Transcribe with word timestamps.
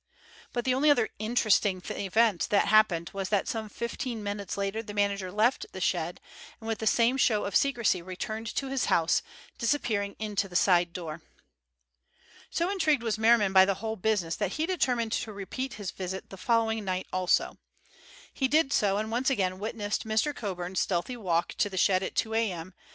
But 0.51 0.65
the 0.65 0.73
only 0.73 0.89
other 0.89 1.09
interesting 1.19 1.79
event 1.91 2.47
that 2.49 2.69
happened 2.69 3.11
was 3.13 3.29
that 3.29 3.47
some 3.47 3.69
fifteen 3.69 4.23
minutes 4.23 4.57
later 4.57 4.81
the 4.81 4.95
manager 4.95 5.31
left 5.31 5.67
the 5.73 5.79
shed, 5.79 6.19
and 6.59 6.67
with 6.67 6.79
the 6.79 6.87
same 6.87 7.17
show 7.17 7.45
of 7.45 7.55
secrecy 7.55 8.01
returned 8.01 8.47
to 8.55 8.65
his 8.69 8.85
house, 8.85 9.21
disappearing 9.59 10.15
into 10.17 10.47
the 10.49 10.55
side 10.55 10.91
door. 10.91 11.21
So 12.49 12.67
intrigued 12.71 13.03
was 13.03 13.19
Merriman 13.19 13.53
by 13.53 13.63
the 13.65 13.75
whole 13.75 13.95
business 13.95 14.35
that 14.37 14.53
he 14.53 14.65
determined 14.65 15.11
to 15.11 15.31
repeat 15.31 15.75
his 15.75 15.91
visit 15.91 16.31
the 16.31 16.35
following 16.35 16.83
night 16.83 17.05
also. 17.13 17.59
He 18.33 18.47
did 18.47 18.73
so, 18.73 18.97
and 18.97 19.11
once 19.11 19.29
again 19.29 19.59
witnessed 19.59 20.03
Mr. 20.07 20.35
Coburn's 20.35 20.79
stealthy 20.79 21.15
walk 21.15 21.49
to 21.59 21.69
the 21.69 21.77
shed 21.77 22.01
at 22.01 22.15
two 22.15 22.33
a.m. 22.33 22.73